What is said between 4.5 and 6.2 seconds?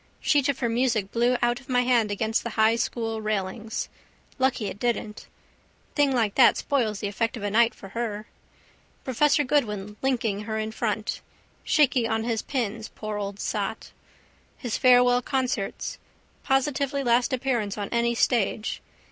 it didn't. Thing